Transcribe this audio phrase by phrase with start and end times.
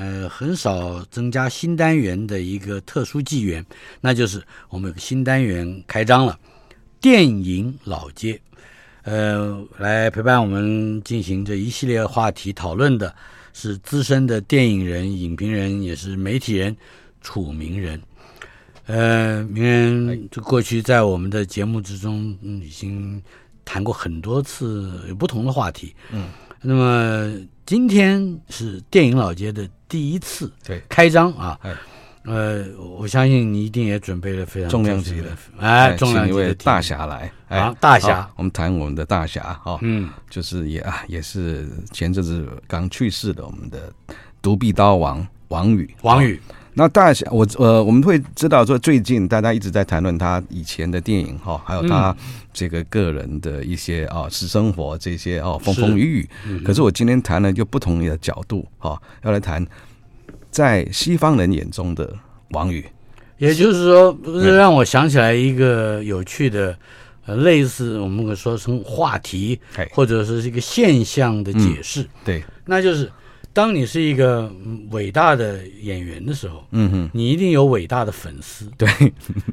[0.00, 3.62] 呃，很少增加新单元的一个特殊纪元，
[4.00, 6.38] 那就是我们有个新单元开张了，
[7.02, 8.40] 电影老街，
[9.02, 13.14] 呃，来陪伴我们进行这一系列话题讨论的
[13.52, 16.74] 是资深的电影人、影评人，也是媒体人
[17.20, 18.00] 楚名人。
[18.86, 23.22] 呃，明仁，就过去在我们的节目之中，嗯，已经
[23.66, 25.94] 谈过很多次有不同的话题。
[26.10, 26.30] 嗯，
[26.62, 27.30] 那么
[27.70, 30.82] 今天是电影老街的第一次对。
[30.88, 31.56] 开张啊。
[31.62, 31.72] 哎，
[32.24, 32.64] 呃，
[32.98, 43.92] 我相信你一定也准备了非常重量级的，哎，重量级的一位大侠来哎，大侠，我们谈我们的大侠哈，嗯，就是也啊，也是前阵子刚去世的我们的
[44.42, 46.42] 独臂刀王王宇，王羽。
[46.74, 52.16] 那大侠，我呃，我们会知道说，最近大家一直在谈论他以前的电影哈，还有他
[52.52, 56.58] 这个个人的一些啊私生活这些哦风风雨雨。
[56.60, 59.66] 可是我今天谈了就不同的角度哈，要来谈
[60.50, 62.14] 在西方人眼中的
[62.50, 62.84] 王宇。
[63.38, 64.16] 也就是说，
[64.56, 66.76] 让我想起来一个有趣的
[67.26, 69.58] 呃，类似我们可以说成话题，
[69.90, 72.06] 或者是一个现象的解释。
[72.24, 73.10] 对，那就是。
[73.52, 74.50] 当你是一个
[74.90, 78.88] 伟大的演员的时候，嗯哼，你一定有伟大的粉丝，对，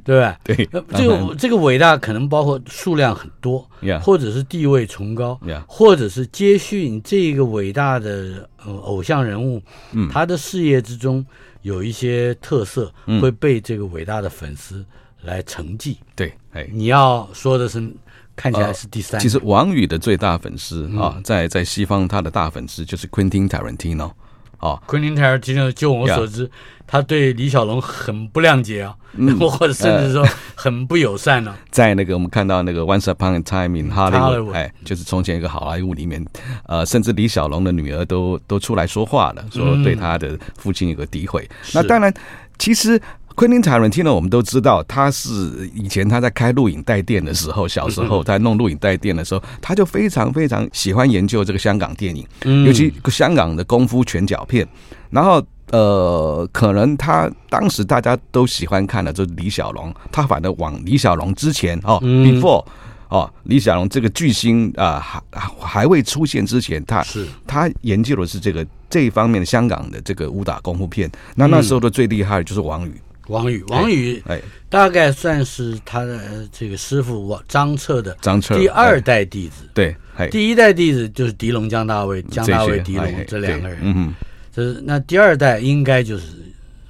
[0.04, 0.39] 对吧？
[0.45, 3.67] 对，这个这个伟大可能包括数量很多
[4.02, 9.62] 或者是地位崇高或者是接续你这个伟大的呃偶像人物，
[9.94, 11.26] 嗯，他的事业之中
[11.64, 14.86] 有一些特色，会被这个伟大的粉丝
[15.23, 15.98] 来承继。
[16.16, 16.67] 对，哎。
[16.72, 17.92] 你要说的是。
[18.38, 19.21] 看起来是第三、呃。
[19.21, 24.11] 其实王宇的最大粉丝、嗯、啊，在在西方，他的大粉丝就是 Quentin Tarantino
[24.59, 24.80] 啊。
[24.87, 26.49] Quentin Tarantino，就我所知
[26.86, 31.58] 他对李小龙很不谅解啊，嗯、 或者甚至说很不友善呢、啊。
[31.71, 36.26] 在那个我们看到那个 Once Upon a Time in Hollywood，哎，就是从前一个好莱坞里面，
[36.67, 41.45] 呃，甚至李小龙的女儿都都出来说话了，说对他的父亲有个诋毁。
[41.49, 42.14] 嗯、那当然，
[42.58, 43.02] 其实。
[43.37, 52.27] 昆汀·塔伦蒂诺，我们都知道，他是以前他在开录影带店的时候，小时候在弄录影带店的时候，他就非常非常喜欢研究这个香港电影，
[52.65, 54.67] 尤其香港的功夫拳脚片。
[55.11, 55.39] 然后，
[55.70, 62.65] 呃，可能他当时大家都喜欢看的就是李小龙，他反正往李小龙之前哦，before
[63.09, 65.21] 哦，李小龙这个巨星啊还
[65.59, 71.08] 还未出现之前，他是他研究的是这个这一方面的香港的这个武打功夫片。
[71.36, 72.99] 那那时候的最厉害的就是王羽。
[73.27, 76.20] 王宇，王宇，哎，大概算是他的
[76.52, 79.64] 这个师傅王张彻的张彻第二代弟子。
[79.73, 79.95] 对，
[80.32, 83.80] 第一代弟子就是狄龙江大卫，江大卫狄龙这两个人。
[83.82, 84.14] 嗯，
[84.54, 86.26] 这是那第二代应该就是，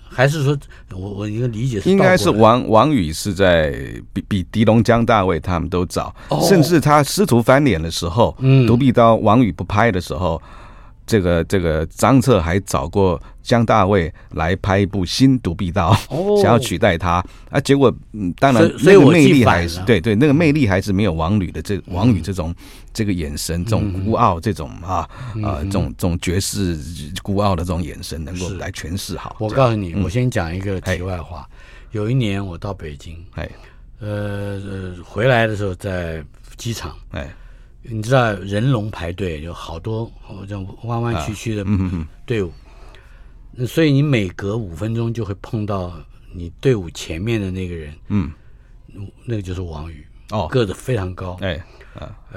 [0.09, 0.57] 还是说
[0.91, 3.73] 我我一个理解是应该是王王宇是在
[4.13, 6.15] 比比狄龙江大卫他们都早，
[6.47, 10.41] 甚至他师徒翻脸的时候，嗯，独臂刀王宇不拍的时候。
[11.07, 15.91] 这个这个张彻还找过姜大卫来拍一部新独臂刀，
[16.43, 17.23] 想要取代他。
[17.49, 22.53] 啊，结果嗯，当然那个魅力还是对对，那个魅力还是没有王吕的这王宇这种
[22.93, 25.09] 这个眼神，这种孤傲，这种啊
[25.41, 26.77] 啊，这种这种绝世
[27.23, 29.37] 孤傲的这种眼神，能够来诠释好。
[29.39, 31.47] 我告诉你，我先讲一个题外话。
[31.91, 33.49] 有一年我到北京，哎，
[34.01, 36.21] 呃呃，回来的时候在
[36.57, 37.33] 机场，哎。
[37.83, 40.11] 你知道人龙排队有好多
[40.47, 41.65] 这样弯弯曲曲的
[42.25, 42.51] 队伍，
[43.51, 45.93] 那所以你每隔五分钟就会碰到
[46.33, 48.29] 你队伍前面的那个人，嗯，
[49.25, 51.63] 那个就是王宇哦，个子非常高，哎，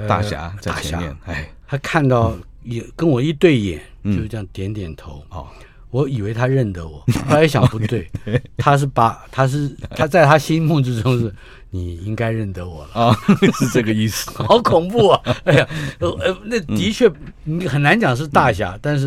[0.06, 5.48] 大侠在前面，哎，他看到也跟我一对眼，就这样点点头，哦，
[5.90, 8.08] 我以为他认得我， 后来想不对，
[8.56, 11.34] 他是把他是他在他心目之中是。
[11.70, 13.16] 你应该认得我了啊，
[13.58, 14.30] 是这个意思。
[14.42, 15.20] 好恐怖啊！
[15.44, 15.66] 哎呀，
[16.00, 17.10] 呃，那的确
[17.44, 19.06] 你很难讲是大侠，但是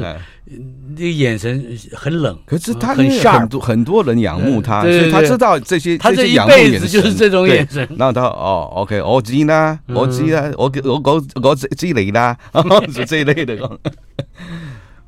[0.95, 2.37] 那个眼神很冷。
[2.45, 5.97] 可是他很很多很多人仰慕他，所以他知道这些。
[5.97, 7.87] 他这一辈子就是这种眼神。
[7.97, 12.37] 然后他哦，OK，我知啦，我知啦，我我我我知你啦，
[12.93, 13.57] 是这一类的。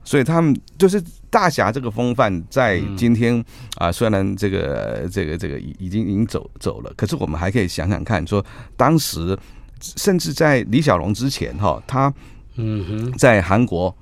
[0.06, 3.44] 所以他们就是大侠这个风范，在今天
[3.76, 8.46] 啊，虽然这个这个这个已已经已经走走了，可是我们还可以想想看，说
[8.78, 9.38] 当时
[9.82, 12.14] 甚至在李小龙之前哈，他
[12.56, 13.94] 嗯哼，在韩国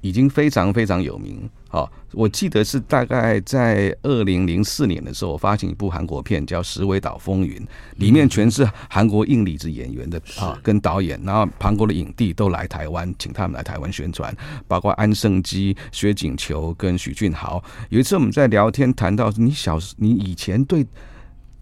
[0.00, 1.48] 已经非常非常有名。
[1.70, 7.56] 好，我记得是大概在二零零四年的时候，我发行一部韩国片叫《石尾岛风云》，
[7.96, 14.34] 里面全是韩国硬里子演员的啊，跟导演，然后韩国的影帝都来台湾，请他们来台湾宣传，
[14.66, 17.62] 包括安胜基、薛景求跟许俊豪。
[17.90, 20.86] 有一次我们在聊天谈到，你小时你以前对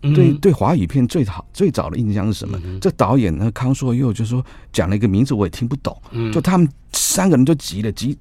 [0.01, 2.61] 对对华语片最好最早的印象是什么？
[2.81, 5.97] 这导演呢康硕佑就说讲了一个名字我也听不懂，
[6.33, 8.17] 就他们三个人就急了急。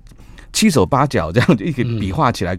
[0.53, 2.57] 七手八脚这样就一个比划起来，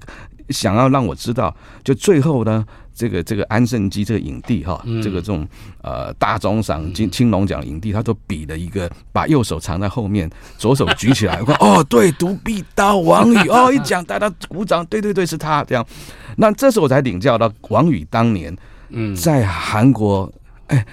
[0.50, 2.62] 想要让我知道，就最后呢，
[2.94, 5.48] 这个这个安盛基这个影帝哈，这个这种
[5.82, 15.82] 呃大钟赏金青龙奖影帝，他都比了一个，把右手藏在后面，左手举起来， 我看 哦，对，独臂刀王宇 哦，一讲大家鼓掌，对对对，是他这样。
[16.36, 18.54] 那这时候我才领教到王宇当年
[19.16, 20.32] 在韩国，
[20.68, 20.86] 哎，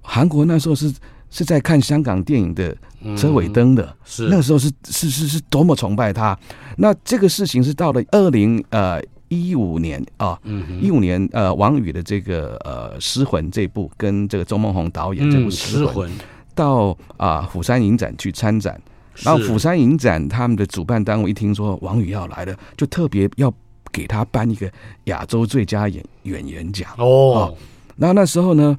[0.00, 0.92] 韩国那时候是
[1.30, 2.76] 是在看香港电影的。
[3.16, 4.24] 车尾灯的，是。
[4.24, 6.36] 那个时候是是是是多么崇拜他。
[6.78, 10.36] 那这个事情是到了二零呃一五年啊，
[10.82, 16.10] 一五年呃王宇的这个呃失魂这部跟这个周梦红导演这部失魂，
[16.56, 18.76] 到啊釜山影展去参展，
[19.22, 23.48] 然后釜山影展他们的主办单位一听说王宇要来了，就特别要
[23.92, 24.70] 给他颁一个
[25.04, 27.54] 亚洲最佳演演员奖哦。
[27.96, 28.78] 然后那时候呢，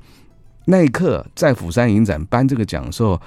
[0.66, 3.20] 那一刻在釜山影展颁这个奖的时候。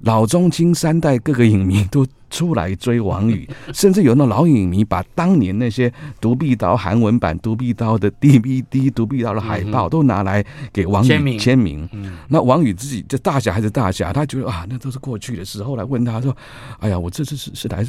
[0.00, 5.90] 老中青三代各个影迷都出来追王宇， 甚至有那老影迷把当年那些
[6.20, 11.38] 独臂刀韩文版独臂刀的 DVD、独臂刀的海报都拿来给王宇签名。
[11.38, 11.88] 签名。
[12.28, 15.62] 那王宇自己这大侠还是大侠，他觉得啊，那都是过去的事。
[15.64, 16.36] 后来问他说
[16.78, 17.82] ：“哎呀，我这次是是来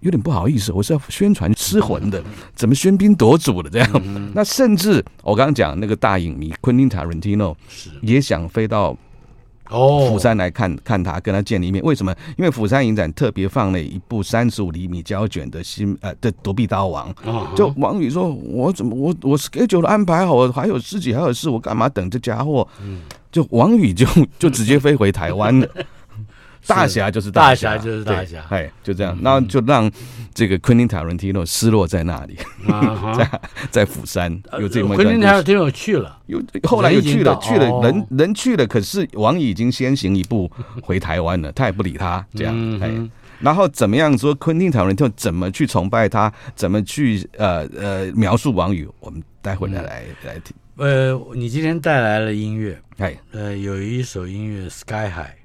[0.00, 2.22] 有点不好意思，我是要宣传失魂的，
[2.54, 4.02] 怎么喧宾夺主的这样？”
[4.34, 7.56] 那甚至我刚刚讲那个大影迷昆汀塔伦蒂诺
[8.02, 8.96] 也想飞到。
[9.70, 11.84] 哦，釜山来看看他，跟他见了一面。
[11.84, 12.10] 为什么？
[12.38, 17.14] 因为釜山影展特别放了一部三十五厘米胶卷的新呃的独臂刀王。
[17.54, 24.06] 就王宇说：“我怎么我我 schedule 安排好，我还有自己还有事，我干嘛等这家伙？”嗯就王宇就
[24.38, 25.68] 就直接飞回台湾了。
[26.66, 29.90] 大侠就是大侠，就是大侠，哎，就这样，那就让
[30.34, 32.36] 这个昆汀塔伦提诺失落在那里，
[33.16, 33.40] 在
[33.70, 40.50] 在釜山有这么昆汀塔伦提诺去了，又后来又去了，去了人人去了，可是王宇已经先行一步
[40.82, 42.90] 回台湾了，他也不理他这样，哎，
[43.40, 50.54] 然后怎么样说昆汀塔伦提诺怎么去崇拜他，怎么去呃呃描述王宇，我们待会再来来听。
[50.76, 55.37] 呃，你今天带来了音乐，哎，呃，有一首音乐《Sky High》，对。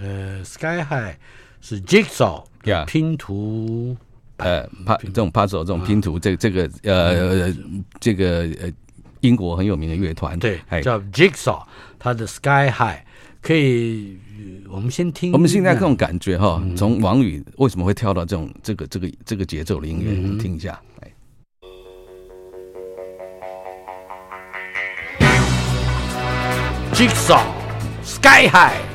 [0.00, 1.16] 呃，Sky High
[1.60, 2.44] 是 Jigsaw
[2.86, 3.96] 拼图，
[4.36, 7.52] 呃，帕这种 puzzle 这种拼图，这这个呃
[7.98, 8.70] 这个呃
[9.20, 11.62] 英国很有名的乐团，对，叫 Jigsaw，
[11.98, 12.98] 它的 Sky High
[13.40, 14.18] 可以，
[14.68, 21.10] 我们先听，我们现在这种感觉哈，从王宇为什么会跳到这种这个这个这个节奏的音乐，我们听一下，来
[26.92, 27.42] ，Jigsaw
[28.04, 28.85] Sky High。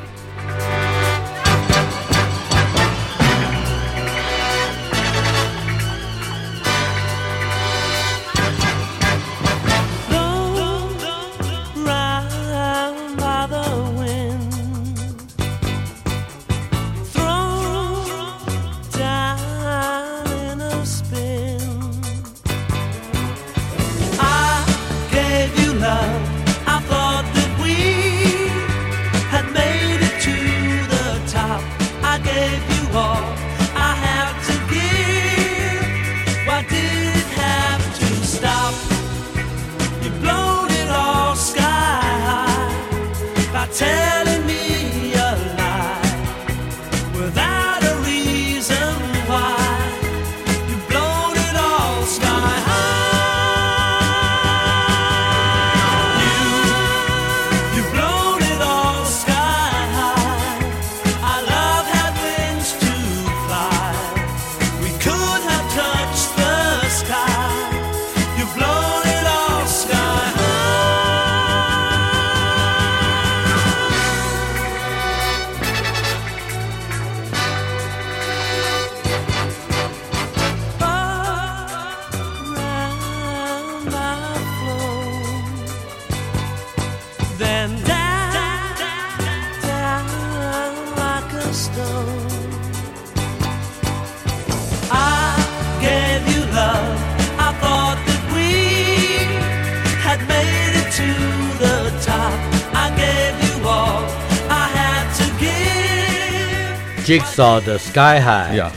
[107.11, 108.71] Jigsaw 的 Sky High，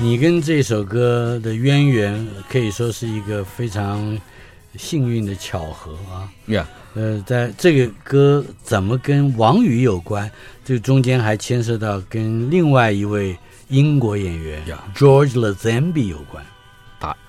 [0.00, 4.18] 你跟这首歌的渊源可以说是一个非常
[4.76, 6.26] 幸运的巧合啊。
[6.48, 6.64] Yeah.
[6.96, 10.28] 呃，在这个歌怎么跟王宇有关？
[10.64, 13.38] 这个中间还牵涉到跟另外一位
[13.68, 14.64] 英国演员.
[14.96, 16.44] George Lazenby 有关。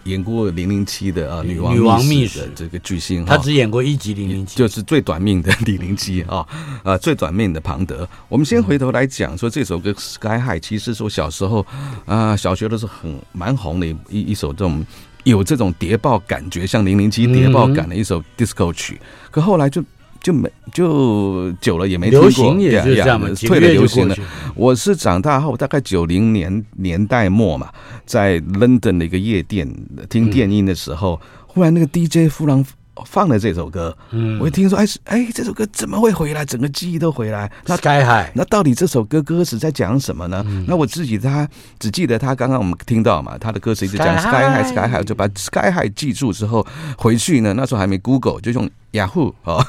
[0.07, 6.47] 打演过《零零七》的啊，女王女王秘书的这个巨星，他只演过一集《零零七》，就是最短命的 零零七啊，
[6.83, 8.07] 啊，最短命的庞德。
[8.29, 11.59] 我们先回头来讲说这首歌《Sky High》，其实是我小时候
[12.05, 14.85] 啊、呃，小学的时候很蛮红的一一首这种
[15.25, 18.99] 有这种谍报感觉，像零零七谍报感的一首 disco 曲，
[19.29, 19.83] 可后来就。
[20.27, 24.15] 就没就久了也没听过，流行也就这样嘛，退了流行了。
[24.55, 27.69] 我是长大后大概九零年年代末嘛，
[28.05, 29.65] 在 London 的一个夜店
[30.09, 32.65] 听电音的时候，嗯、忽然那个 DJ 忽然。
[33.05, 36.45] 放了这首歌，嗯，我一听说，哎，哎，这首歌怎么会回来？
[36.45, 37.51] 整个记忆都回来。
[37.65, 40.43] 那 Sky High，那到底这首歌歌词在讲什么呢？
[40.47, 41.47] 嗯、那我自己他
[41.79, 46.65] 只记得他刚刚我们听到嘛，他的歌词一直讲 Sky High，Sky High，就把 Sky High 记住之后
[46.97, 49.65] 回去呢，那时候还没 Google，就用雅虎啊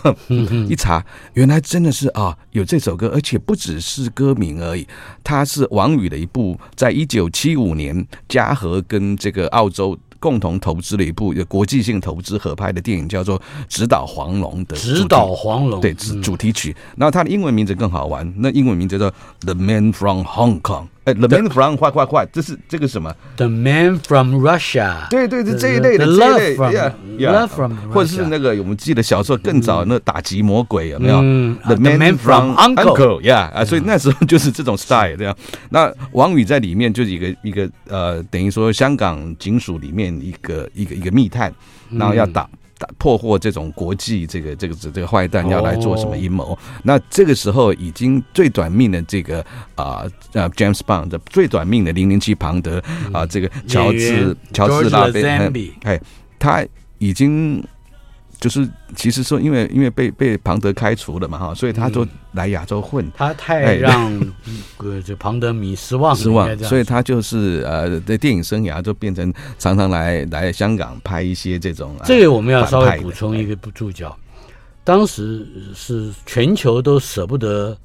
[0.69, 1.05] 一查，
[1.35, 4.87] 原来真的是啊有这首歌，而且不只是歌名而已，
[5.25, 9.99] 它是王宇的一部，在一九七五年嘉禾跟这个澳洲。
[10.19, 16.75] 共同投资了一部有国际性投资合拍的电影，叫做《直捣黄龙》的《直捣黄龙》对主主题曲。
[16.97, 19.07] 然后它的英文名字更好玩，那英文名字叫
[19.41, 20.85] 《The Man from Hong Kong》。
[21.09, 25.09] 哎，The Man from 快快快，这是这个什么？The Man from Russia。
[25.09, 26.57] 对对对，这一类的这一类
[27.27, 31.17] ，Love from，或者是那个我们记得小时候更早那打击魔鬼有没有
[31.65, 35.35] ？The Man from Uncle，Yeah 啊，所以那时候就是这种 style 这样。
[35.71, 41.51] 那王宇在里面就是一个一个呃，等于说香港警署里面一个一个一个密探，
[41.91, 42.47] 然后要打。
[42.99, 46.53] 破获这种国际这个这个这这个坏蛋要来做什么阴谋？
[46.53, 49.45] 哦、那这个时候已经最短命的这个
[49.75, 52.83] 啊呃 James Bond 的最短命的零零七庞德
[53.13, 55.23] 啊，这个乔治乔治拉菲
[55.83, 56.01] 哎，
[56.39, 56.67] 他
[56.99, 57.63] 已经。
[58.41, 63.05] 就是其实说，因为因为被被庞德开除了嘛哈，所以他就来亚洲混。
[63.17, 64.13] 他太让
[64.77, 71.97] 呃这庞德迷失望失望，所以他就是呃的电影生涯就变成常常来来香港拍一些这种。
[72.05, 74.17] 这个我们要稍微补充一个注脚，
[74.85, 77.77] 当时是全球都舍不得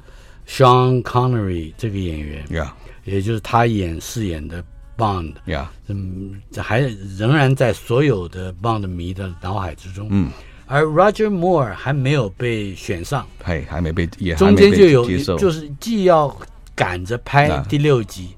[0.48, 4.63] Sean Connery 这个演员，呀，也就是他演饰演的
[5.03, 6.79] Bond，呀，嗯，还
[7.17, 10.29] 仍然在所有的 Bond 迷的脑海之中，嗯。
[10.65, 15.05] 而 Roger Moore 还没有被选上，还还没被，也中间就有
[15.38, 16.36] 就是既要
[16.74, 18.29] 赶着拍第六集，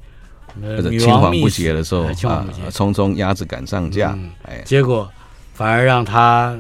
[0.62, 5.10] 呃，青黄不接的时候，啊，匆匆鸭子赶上架，哎，结果
[5.54, 6.58] 反而让他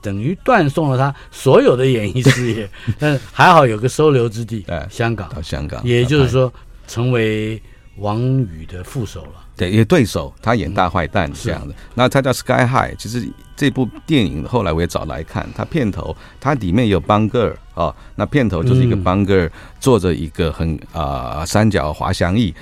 [0.00, 6.50] 等于断送了他所有的演艺事业， 但是还好有个收留之地，香港，到香港，也就是说
[6.86, 7.60] 成为
[8.00, 13.28] 王宇的副手了，对，也对手，他演大坏蛋这样的，那他叫 Sky High，其实。
[13.60, 22.54] 这部电影后来我也找来看，他片头他里面有邦格尔哦，那片头就是一个邦格尔坐着一个很啊、呃、三角滑翔翼，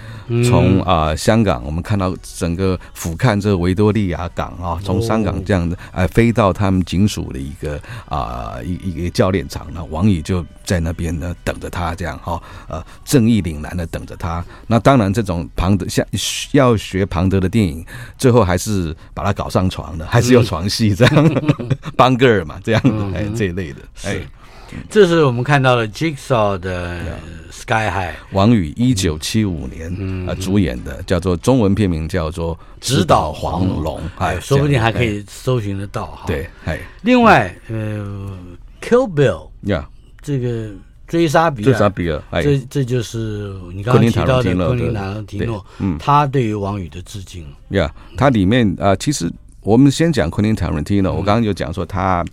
[0.45, 14.45] 从啊、呃、香港我们看到整个俯瞰这个维多利亚港啊，从香港这样的哎飞到他们警署的一个啊一一个教练场，那王宇就在那边呢等着他这样哈呃正义凛然的等着他。
[14.67, 16.05] 那当然这种旁的像
[16.51, 17.85] 要学庞德的电影，
[18.17, 20.95] 最后还是把他搞上床的，还是有床戏。
[20.95, 21.43] 这样，
[21.97, 24.17] 邦格尔嘛，这样子，哎，这一类的，哎，
[24.89, 27.19] 这是我们看到了 Jigsaw 的
[27.51, 36.25] Sky High，王宇一九七五年呃主演的，叫做中文片名叫做《直捣黄龙》，哎，说不定还可以搜寻得到哈。
[36.27, 38.39] 对，哎，另外，呃
[38.81, 39.87] ，Kill Bill，呀，
[40.23, 40.71] 这个
[41.09, 49.29] 追杀比尔，追杀比尔，哎，这这就是你刚刚提到的昆汀塔伦提诺，嗯，他对于王宇的致敬，呀，他里面啊，其实。
[49.61, 52.25] 我们先讲昆汀·塔伦提诺，我刚刚就讲说他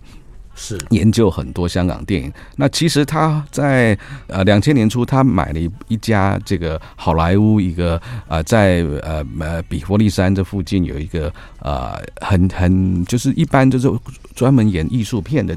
[0.54, 0.78] 是。
[0.88, 2.32] 研究很多香港电影。
[2.56, 13.92] 那其实他在呃两千年初，他买了一一家这个好莱坞一个啊，在呃呃比佛利山这附近有一个呃很很就是一般就是
[14.34, 15.54] 专门演艺术片的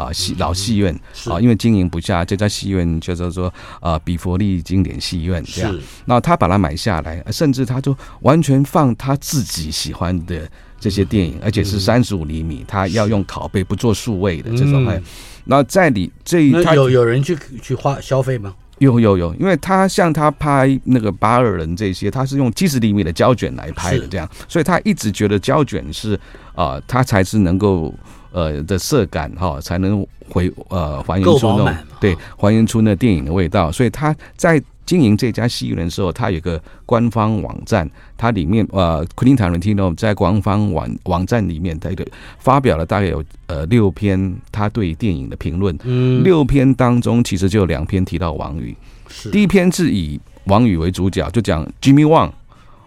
[0.00, 0.94] 啊戏老戏院
[1.26, 5.78] 啊，因为经营不下，这家戏院就叫做啊比佛利经典戏院这样。
[6.04, 10.48] 那他把它买下来，甚至他就完全放他自己喜欢的。
[10.82, 14.86] 这些电影，而且是三十五厘米，他要用拷贝，不做数位的这种。
[14.86, 14.98] 哎，
[15.44, 18.54] 那在你这一，有有人去去花消费吗？
[18.78, 26.18] 有有有，因为他像他拍那个八二人这些，他是用七十厘米的胶卷来拍的，这样，所以他一直觉得胶卷是
[26.54, 27.94] 啊，他才是能够
[28.32, 42.04] 呃的色感哈，才能回呃还原出那种对还原出那电影的味道，所以他在经营这家戏院的时候，他有个官方网站，它里面呃，Quentin Tarantino 在官方网网站里面，他一个
[42.40, 45.78] 发表了大概有呃六篇他对电影的评论。
[45.84, 48.76] 嗯，六篇当中其实就有两篇提到王宇。
[49.08, 52.32] 是，第一篇是以王宇为主角，就讲 Jimmy Wong。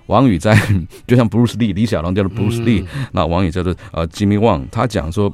[0.08, 0.56] 王宇在
[1.08, 4.64] 就像 Bruce Lee，李小龙叫做 Bruce Lee，嗯，那王宇叫做呃 Jimmy Wang，。
[4.72, 5.32] 他讲说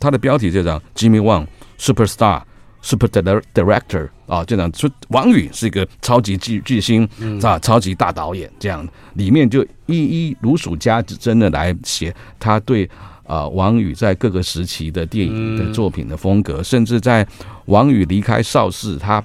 [0.00, 1.46] 他的标题就讲 Jimmy Wang
[1.78, 2.42] Superstar。
[2.84, 3.06] Super
[3.54, 7.08] Director 啊，这样说，王宇是一个超级巨巨星，
[7.40, 12.90] 啊，超级大导演，这样里面就一一如数家珍的来写他对
[13.24, 17.24] 啊王宇在各个时期的电影的作品的风格，甚至在
[17.66, 19.22] 王宇离开邵氏，他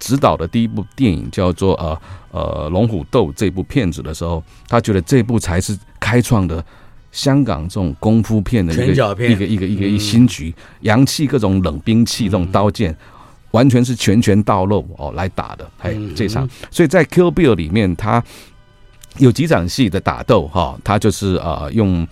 [0.00, 1.96] 执导的第一部电影叫做呃
[2.34, 6.64] 呃龙虎斗这部片子的时候，他觉得这部才是开创的。
[7.14, 12.92] 香港这种功夫片的一个一个一个一个一新局，洋气各种冷兵器，这种刀剑，
[13.52, 15.70] 完全是拳拳到肉哦来打的。
[15.78, 18.20] 哎，这场，所以在《Bill》里面，他
[19.18, 22.04] 有几场戏的打斗哈，他就是呃用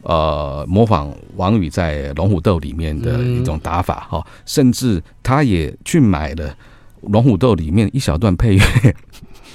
[0.00, 6.48] 呃模仿王宇在《龙虎斗》里面的一种打法哈，甚至他也去买了
[7.02, 8.62] 《龙虎斗》里面一小段配乐。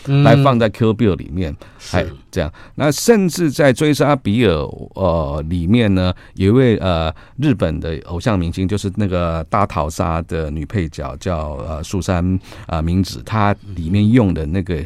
[0.08, 1.56] 来放在《Kill Bill》里面，
[1.92, 2.52] 哎，这样。
[2.76, 4.54] 那甚至在《追杀比尔》
[4.96, 14.84] 呃里面呢，有一位呃日本的偶像明星，就是那个大逃杀的女配角，叫呃素山啊明子，她里面用的那个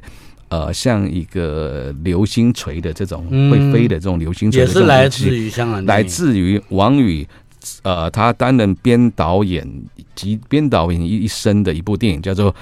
[0.50, 7.25] 呃像一个流星锤的这种会飞的这种流星锤，也是来自于香港，来自于王宇，
[7.84, 9.65] 呃，他担任编导演
[10.13, 12.53] 及编导演一一生的一部电影，叫做。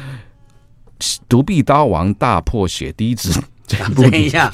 [1.28, 3.42] 独臂刀王大破血滴子，
[3.96, 4.54] 等一下，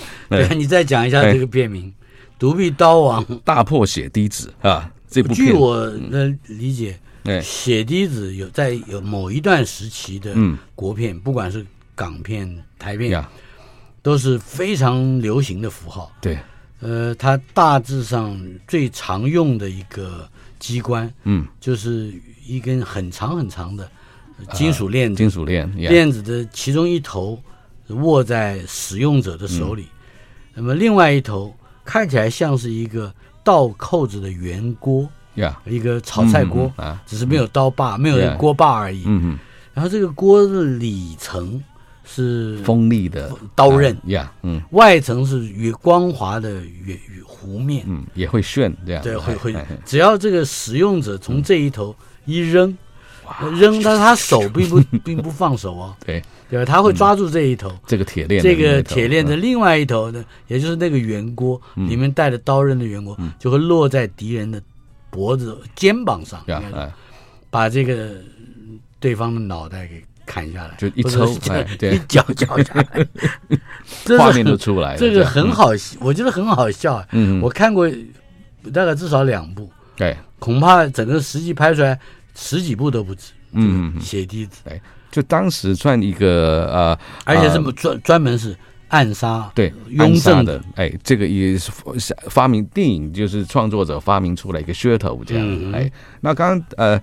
[0.56, 1.94] 你再讲一下这个片名。
[2.38, 3.26] 独臂刀王。
[3.44, 6.98] 大破血滴子啊，这部据我的理解，
[7.42, 10.34] 血滴子有在有某一段时期的
[10.74, 11.66] 国片，不管是
[11.96, 13.22] 港片、台片，
[14.02, 16.10] 都是非常流行的符号。
[16.22, 16.40] 对，
[16.80, 20.26] 呃，它大致上最常用的一个
[20.60, 22.14] 机关，嗯，就是
[22.46, 23.92] 一根很长很长的。
[24.54, 27.38] 金属链子，金属链，链子的其中一头
[27.88, 29.88] 握在使用者的手里，
[30.54, 35.10] 那么另外一头看起来像是一个倒扣子的圆锅，
[35.66, 36.72] 一个炒菜锅，
[37.06, 39.04] 只是没有刀把，没有锅把而已。
[39.06, 39.40] 嗯嗯。
[39.74, 41.64] 然后这个锅的里层
[42.04, 52.78] 是锋利的刀刃，呀，嗯，外层是圆光滑的圆弧面，嗯，也会炫这样，对，会会，只要这个使用者从这一头一扔。
[53.54, 56.66] 扔，但是他手并不 并不放手哦，对，对？
[56.66, 64.62] 他会抓住这一头，这个铁链，这个铁链的另外一头呢，也就是那个圆锅里面带着刀刃的圆锅，就会落在敌人的
[65.10, 66.44] 脖子、肩膀上，
[67.50, 68.16] 把这个
[69.00, 71.26] 对方的脑袋给砍下来，就一抽，
[71.80, 73.08] 对，一脚脚下来，
[74.18, 77.04] 画面都出来了，这个很好，我觉得很好笑。
[77.12, 77.90] 嗯，我看过
[78.74, 82.00] 大概至少两部，对，恐怕整个实际拍出来。
[82.40, 84.80] 十几部都不止，嗯，血滴子，哎，
[85.12, 88.56] 就当时算一个呃，而且这么专专门是
[88.88, 91.70] 暗杀，对，雍正的，哎，这个也是
[92.30, 97.02] 发明电影，就是创作者发明出来一个噱头这样，哎，那刚刚呃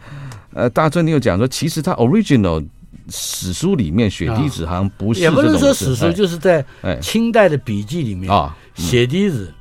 [0.55, 2.66] 呃，大尊你有讲说，其实他 original
[3.11, 6.64] 史书里面血滴子好像不是，也不是说史书，就是在
[7.03, 9.53] 清代的笔记里面啊，血滴子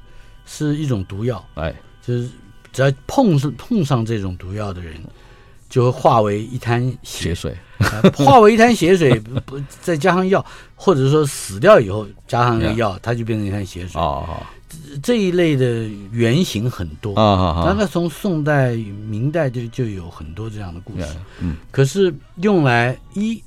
[0.46, 2.30] 是一种毒药，哎，就是
[2.72, 4.94] 只要碰上碰上这种毒药的人。
[5.76, 7.58] 就会化为一滩血，血水，
[8.16, 14.00] 化为一滩血水，不再加上药，或者说死掉以后加上那个药，它就变成一滩血水。
[14.00, 14.26] 哦，
[15.04, 17.66] 这一类的原型很多啊。
[17.68, 21.08] 那那从宋代、明代就就有很多这样的故事。
[21.42, 23.44] 嗯，可是用来一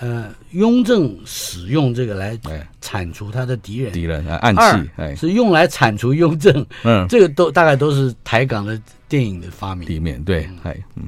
[0.00, 2.38] 呃，雍正使用这个来
[2.82, 6.66] 铲除他的敌人，敌人啊，暗器，哎，是用来铲除雍正。
[6.82, 9.88] 嗯，这个都大概都是台港的电影的发明。
[9.88, 11.04] 里面对，哎，嗯。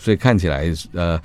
[0.00, 1.20] 所以看起来，呃，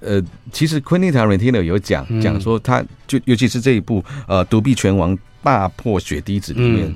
[0.00, 6.94] 呃，其实 Quentin Tarantino 有讲讲说，他就尤其是这一部呃《独臂拳王大破血滴子》里面，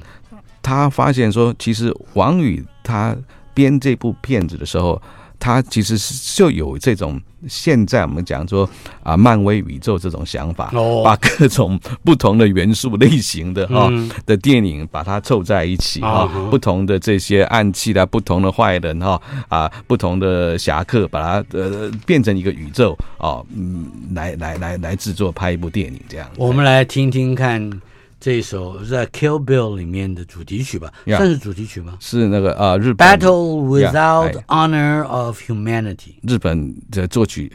[0.63, 3.17] 他发现说，其实王宇他
[3.55, 5.01] 编这部片子的时候。
[5.39, 8.69] 他其实是就有这种现在我们讲说
[9.03, 10.73] 啊，漫威宇宙这种想法，
[11.05, 13.91] 把各种不同的元素类型的哈
[14.25, 26.27] 的电影把它凑在一起哈，不同的这些暗器的不同的坏人哈啊，不同的侠客，把它呃变成一个宇宙哦，嗯，来来来来制作拍一部电影这样。
[26.37, 27.81] 我们来听听看。
[28.25, 31.99] 这一首在《Kill Bill》里面的主题曲吧？Yeah, 算是主题曲吗？
[32.01, 35.97] 是那个呃，日本《Battle Without Honor of Humanity》。
[36.23, 37.53] 日本的作曲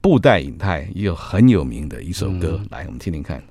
[0.00, 3.42] 布袋影太也有很有名的一首歌，嗯、来我们听听看。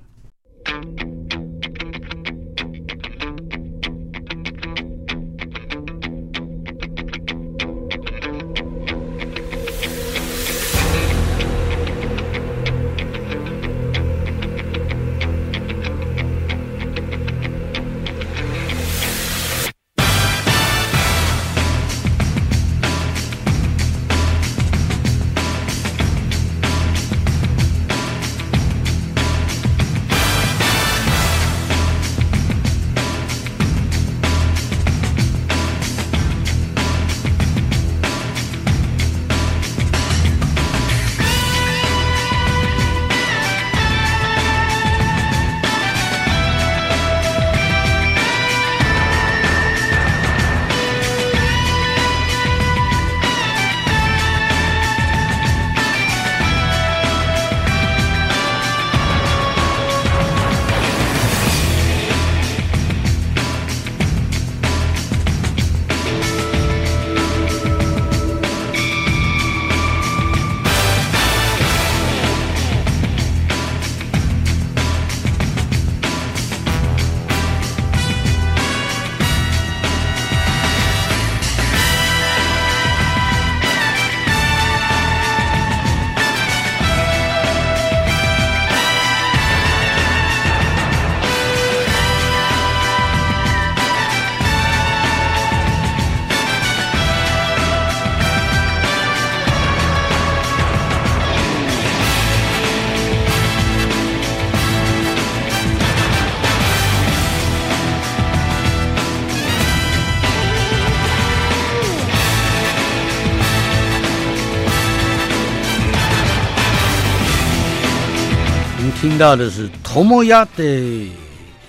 [119.16, 121.08] 听到的是 Tomoyate，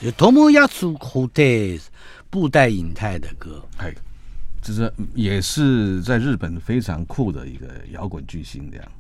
[0.02, 1.84] 有 Tomoyasu Hotes
[2.30, 3.90] 布袋影太的歌，哎，
[4.62, 8.92] 这是也是在日本非常酷的一个摇滚巨星这样。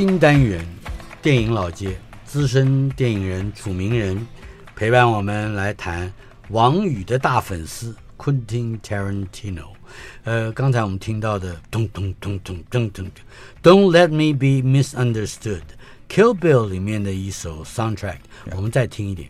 [0.00, 0.64] 新单元，
[1.20, 4.26] 电影老街，资深电影人楚名人
[4.74, 6.10] 陪伴我们来谈
[6.48, 9.66] 王宇的大粉丝 Quentin Tarantino。
[10.24, 13.10] 呃，刚才我们听到的咚咚咚咚咚咚
[13.62, 18.20] ，Don't Let Me Be Misunderstood，Kill Bill 里面的一首 Soundtrack，
[18.52, 19.28] 我们再听一点。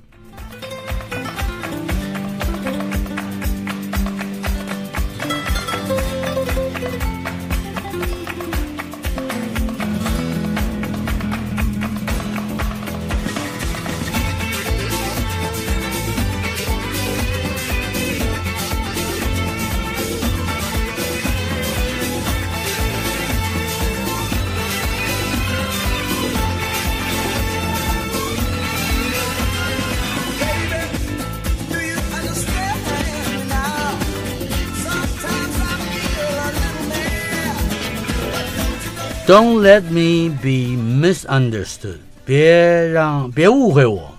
[39.31, 42.51] Don't let me be misunderstood，别
[42.89, 44.13] 让别误会我.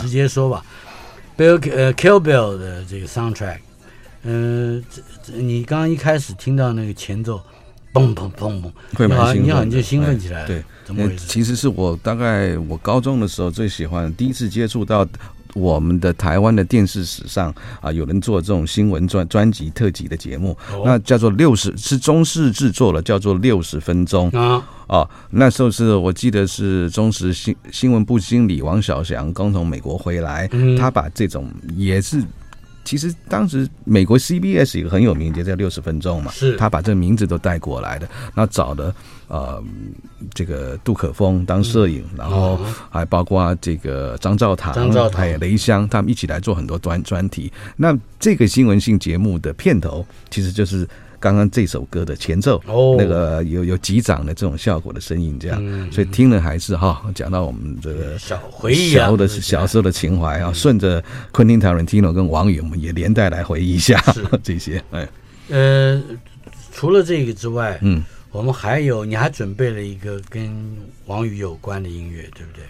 [0.00, 0.64] 直接说吧。
[1.36, 3.58] Bill 呃、uh, Kill Bill 的这个 soundtrack，
[4.22, 4.82] 嗯、
[5.26, 7.42] 呃，你刚刚一开始听到那个前奏，
[7.92, 10.46] 嘣嘣嘣嘣，会蛮兴奋，你好像就兴奋起来了。
[10.46, 11.26] 对，怎么回事？
[11.28, 15.06] 其实是我大概我高中的时候最喜欢，第一次接触到。
[15.56, 24.62] 我们的台湾的电视史上啊，有人做这种新闻专专辑特辑的节目，那叫做六十，是中视制作了，叫做六十分钟啊。
[24.88, 32.22] 哦，那时候是我记得是中时新新闻部经理王小祥刚从美国回来，他把这种也是。
[32.86, 38.08] 其实当时美国 CBS 一个很有名，就叫六十分钟嘛，是他把这个名字都带过来的。
[38.34, 38.94] 那找的
[39.28, 39.62] 呃
[40.32, 47.52] 这个杜可风当摄影，嗯、然后还包括这个张兆堂、张兆堂还有雷香，他们一起来做很多专专题。
[47.76, 50.88] 那这个新闻性节目的片头其实就是。
[51.26, 64.00] 刚刚这首歌的前奏，哦，那个有有击掌的这种效果的声音，这样，嗯、所以听了还是哈，讲到我们这个小回忆啊，小的小时候的情怀啊，顺着昆汀塔伦蒂诺跟王宇，我们也连带来回忆一下
[64.40, 64.80] 这些。
[64.92, 65.08] 哎，
[65.48, 66.00] 呃，
[66.72, 70.48] 除了这个之外，嗯，我们还有，你还准备了一个跟
[71.06, 72.62] 王宇有关的音乐，对不对？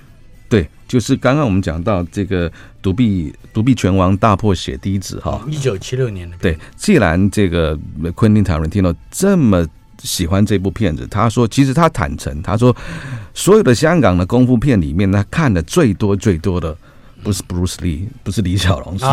[0.49, 6.37] 对，就是刚刚我们讲到这个独臂独臂拳王大破血滴子哈，一九七六年的。
[6.39, 7.77] 对，既然这个
[8.15, 9.67] Quentin Tarantino 这么
[9.99, 12.75] 喜欢这部片子，他说，其实他坦诚，他说
[13.35, 16.77] 所有的香港的功夫片里面，他看的最多最多的
[17.23, 19.05] 不是 Bruce Lee，不是李小龙，是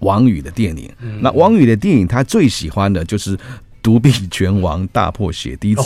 [0.00, 0.90] 王宇的电影。
[1.20, 3.38] 那王宇的电影，他最喜欢的就是。
[3.82, 5.82] 独臂拳王大破血滴子，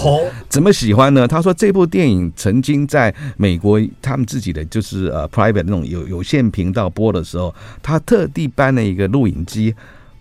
[0.49, 1.27] 怎么喜欢呢？
[1.27, 9.75] 他说这部电影曾经在美国他们自己的就是呃 private 那种有有线频道播的时候，他特地搬了一个录影机，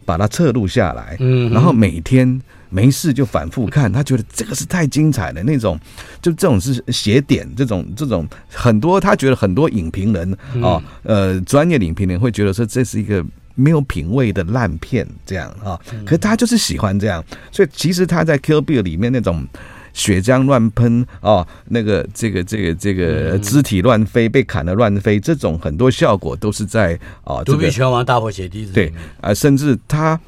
[0.06, 5.78] 把它侧录下来，嗯然后每天没事就反复看，他觉得这个是太精彩了，那种
[6.22, 10.32] 就这种是写点，这种这种很多他觉得很多影评人
[10.64, 13.26] 啊呃专业影评人会觉得说这是一个。
[13.56, 19.48] 没有品味的烂片，这样啊，可是他就是喜欢这样，所以其实他在《Kill Bill》里面那种
[19.94, 30.20] 血浆乱喷啊，那个这个这个这个肢体乱飞，被砍的乱飞，这种很多效果都是在啊，独臂拳王大破血滴子对啊，甚至他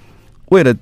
[0.48, 0.76] 为了。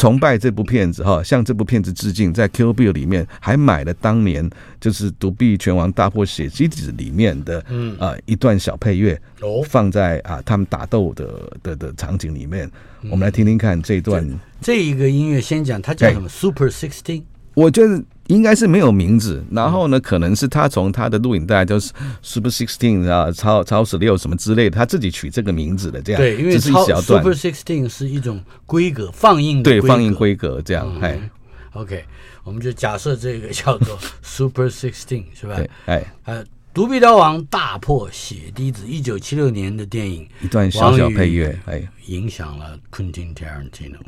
[0.00, 4.48] 崇拜这部片子哈，向这部片子致敬，在 Bill 里面还买了当年
[4.80, 12.70] 就是独臂拳王大破血机子里面的嗯啊一段小配乐哦，放在啊他们打斗的的的场景里面，
[13.10, 14.26] 我们来听听看这一段。
[14.62, 17.24] 这一个音乐先讲，它叫什么？Super Sixteen。
[17.60, 21.92] 我觉得应该是没有名字，然后呢，可能是他从他的录影带就是
[22.22, 26.22] Super Sixteen 啊，超超十六什么之类的，他自己取这个名字的这样。
[26.22, 30.90] 对，因为超 Super Sixteen 是一种规格放映的对放映规格这样。
[31.02, 31.30] 哎、嗯、
[31.74, 32.02] ，OK，
[32.42, 35.60] 我们就假设这个叫做 Super Sixteen 是吧？
[35.84, 36.42] 哎，呃，
[36.72, 43.98] 独臂刀王大破血滴子，一九七六年的电影，一段小小配乐，哎，影响了 Quentin Tarantino。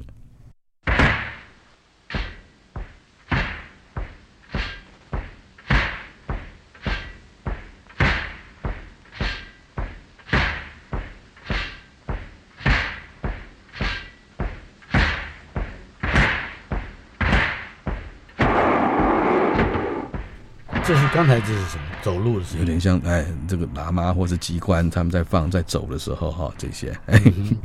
[20.84, 21.84] 这是刚才这是什么？
[22.00, 26.90] 走路的时候有点像哎，这个喇嘛或是机关他们在放在走的时候哈，这些。
[27.06, 27.56] 哎 嗯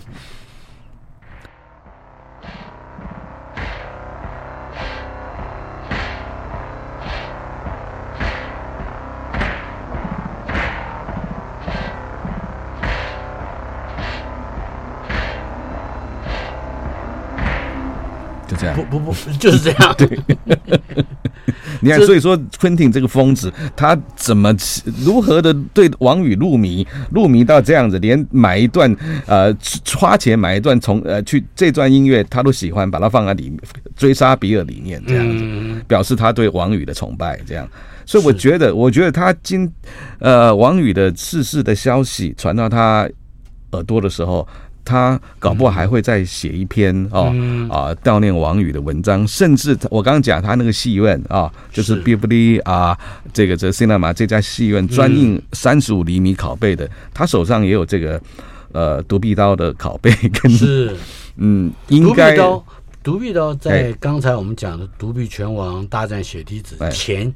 [18.47, 18.75] 就这样。
[18.75, 19.95] 不不不，就是这样。
[19.97, 20.19] 对。
[21.87, 24.53] 你看，所以说昆汀这个疯子，他怎么
[25.05, 28.93] 如何的对王宇入迷，入迷到这样子，连买一段
[29.25, 29.55] 呃
[29.97, 33.57] 花钱买一段从呃去这段音乐他都喜欢，把它放在里面
[33.95, 37.67] 追杀比尔里面这样子，表示他对王宇的崇拜这样。
[38.05, 39.71] 所以我觉得，我觉得他今
[40.19, 43.09] 呃王宇的逝世的消息传到他
[43.71, 44.47] 耳朵的时候。
[44.87, 47.25] 他搞不好还会再写一篇哦
[47.69, 52.97] 啊悼念王宇的文章，甚至我刚刚讲他那个戏院啊，就是 Beverly 啊，
[53.33, 58.21] 这个这 Cinema 这家戏院专印三十五厘米拷贝的，他手上也有这个
[58.71, 60.09] 呃独臂刀的拷贝，
[60.41, 60.95] 跟是。
[61.39, 62.65] 嗯，应该独臂刀，
[63.03, 67.31] 独臂刀在刚才我们讲的独臂拳王大战血滴子前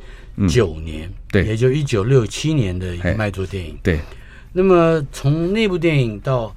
[0.50, 4.00] 九年，对，也就一九六七年的一个卖座电影，对。
[4.54, 6.52] 那么从那部电影到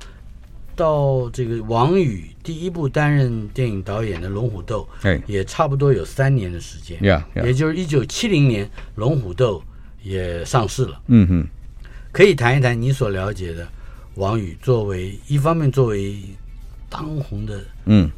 [0.77, 6.99] 到这个王宇第一部担任电影导演的《龙虎斗》，哎，也差不多有三年的时间，
[7.37, 9.59] 也就是一九七零年，《龙虎斗》
[10.03, 11.01] 也上市了。
[11.07, 11.47] 嗯哼，
[12.13, 13.67] 可以谈一谈你所了解的
[14.15, 16.17] 王宇，作为一方面作为
[16.89, 18.11] 当红的嗯。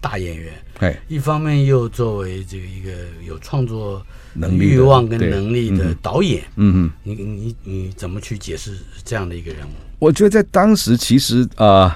[0.00, 2.90] 大演员，哎，一方面又作为这个一个
[3.24, 4.04] 有创作
[4.50, 9.70] 欲望跟能力的导演，嗯嗯，你你你怎么去解释这样的一个人物？
[9.98, 11.90] 我觉得在当时，其实呃，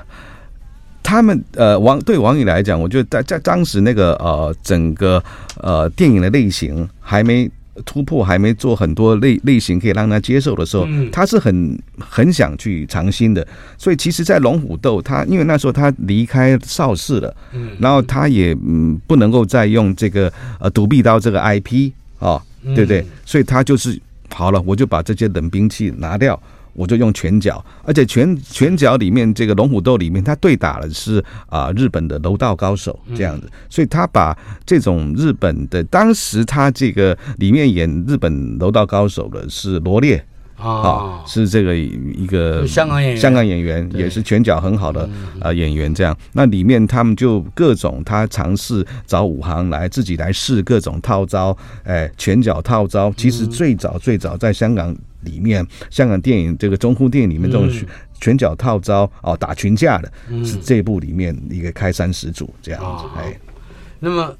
[1.02, 5.22] 他们呃王对王羽来讲，我觉得在在当时那个呃整个
[5.58, 7.48] 呃电影的类型还没
[7.86, 13.46] 突破，还没做很多类类型可以让他接受的时候，他是很很想去尝新的。
[13.78, 17.34] 所以其实，在龙虎斗，他因为那时候他离开邵氏了，
[17.78, 21.92] 然后他也嗯不能够再用这个呃独臂刀这个 IP
[22.22, 23.04] 啊，对不对？
[23.26, 24.00] 所以他就是
[24.32, 26.40] 好了，我就把这些冷兵器拿掉。
[26.74, 40.24] 我就用拳脚，而且拳拳脚里面这个龙虎斗里面，他对打的是啊日本的柔道高手这样子，所以他把这种日本的当时他这个里面演日本柔道高手的是罗烈
[40.62, 45.08] 啊，是这个一个香港演员，香港演员也是拳脚很好的
[45.40, 45.92] 呃演员。
[45.92, 53.12] 这样，那里面他们就各种他尝试找武行来自己来试各种套招，哎，拳脚套招。
[53.16, 57.68] 其实最早最早在香港里面，香港电影这个中 khu 电影里面这种
[58.20, 60.12] 拳脚套招哦，打群架的，
[60.44, 63.04] 是这部里面一个开山始祖这样子。
[63.18, 63.36] 哎，
[63.98, 64.32] 那么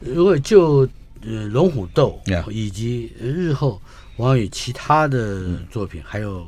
[0.00, 0.88] 如果就
[1.26, 2.18] 呃龙虎斗
[2.50, 3.80] 以及日后。
[4.16, 6.46] 王宇其他的作品还有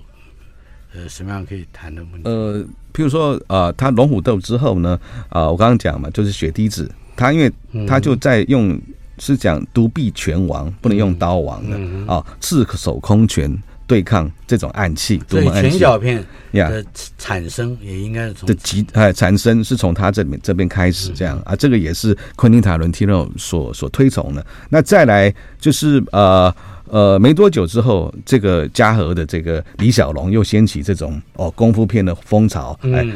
[0.94, 2.28] 呃什么样可以谈的问题？
[2.28, 7.52] 呃，譬如说呃，他龙虎斗之后呢，啊，我刚刚讲嘛，就是血滴子，他因为
[7.86, 8.80] 他就在用
[9.18, 11.76] 是讲独臂拳王，不能用刀王的
[12.12, 13.50] 啊，赤手空拳
[13.88, 16.84] 对抗这种暗器，所以拳脚片的
[17.18, 24.46] 产生也应该是从的极哎产生是从他这边这边开始这样啊，这个也是昆汀塔伦提诺所所推崇的。
[24.68, 26.54] 那再来就是呃。
[26.90, 33.06] 呃，没多久之后，这个嘉禾的这个李小龙又掀起这种哦功夫片的风潮，哎，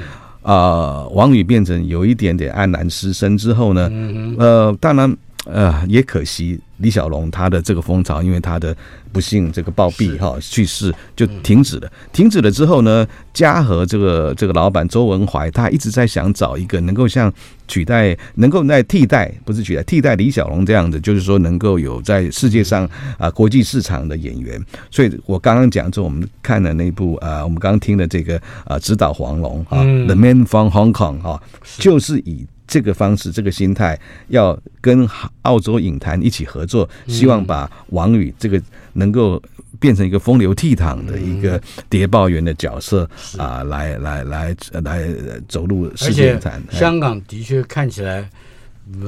[0.42, 3.90] 啊、呃，王羽变成有一点点黯然失声之后呢，
[4.38, 5.16] 呃，当然。
[5.44, 8.76] 呃，也可惜李小龙他的这个风潮，因为他的
[9.10, 11.92] 不幸这个暴毙哈去世就停止了。
[12.12, 17.32] 停止了之后呢，嘉禾这个这个老板周文怀他一直在想找一个能够像
[17.66, 24.64] 取代，能够在替代不是取代替代李小龙这样子，就是说能够有在世界上啊国际市场的演员。
[24.92, 31.42] 所以我刚刚讲就我们看的那部啊，我们刚刚听的这个啊，指导黄龙啊，《The Man from Hong Kong》哈，
[31.78, 32.46] 就是以。
[32.72, 35.06] 这个方式，这个心态，要跟
[35.42, 38.58] 澳洲影坛一起合作，希望把王宇这个
[38.94, 39.40] 能够
[39.78, 43.06] 变成一个风流倜傥的一个谍报员的角色
[43.36, 45.04] 啊，来来来来
[45.46, 46.62] 走入世界影坛。
[46.70, 48.26] 香港的确看起来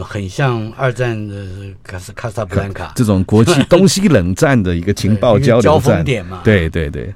[0.02, 1.46] 很像二战的
[1.82, 6.42] 卡斯卡萨布兰卡，这种国际东西冷战的一个情报交流站点嘛。
[6.44, 7.10] 对对对。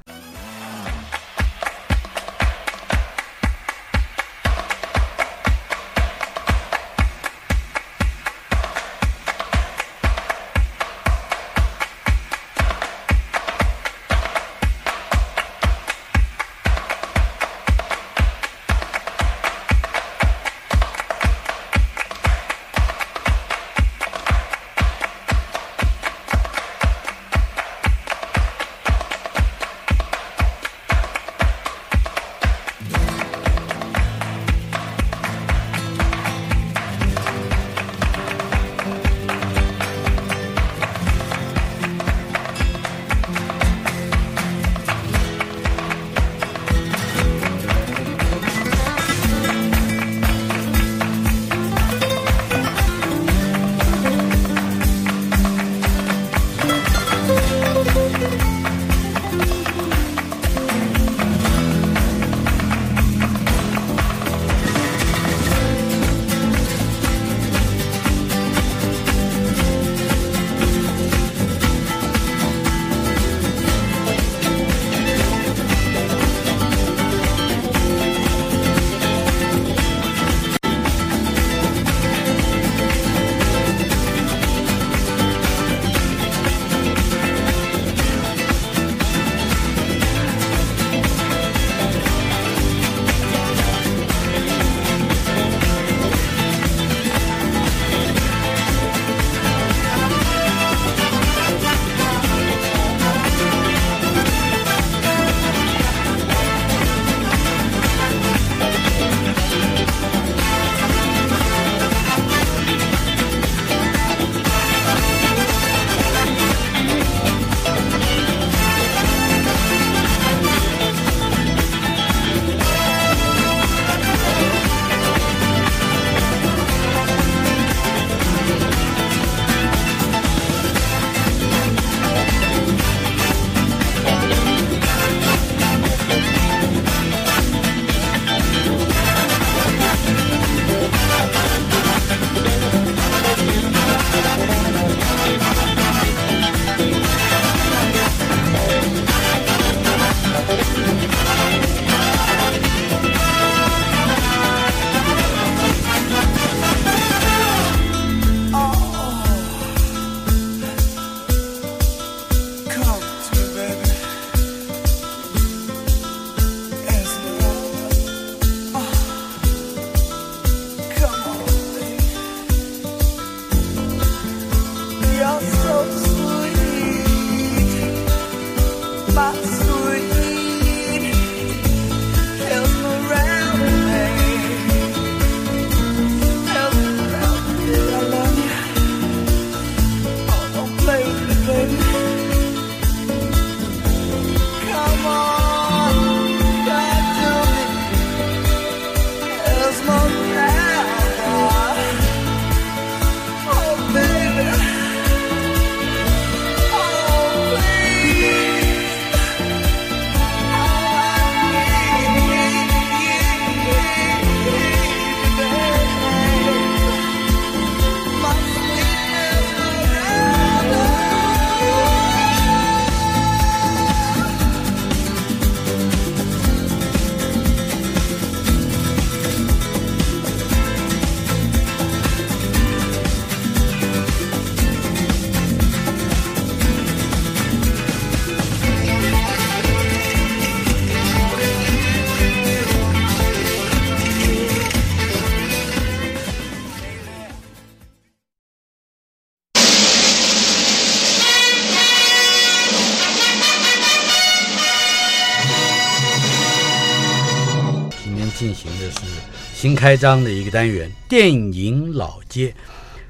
[259.59, 262.55] 新开张的一个单元——电影老街。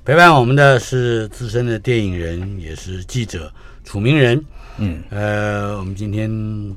[0.03, 4.43] 陪伴我们的是资深的电影人，也是记者楚明仁。
[4.79, 6.27] 嗯，呃，我们今天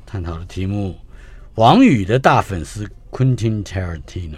[0.05, 0.95] 探讨的题目，
[1.55, 4.37] 王宇的大粉丝 Quentin Tarantino。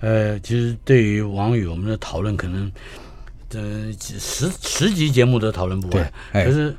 [0.00, 2.72] 呃，其实对于王宇，我们的讨论可能，
[3.50, 6.10] 呃，十十集节目都讨论不完。
[6.32, 6.74] 可是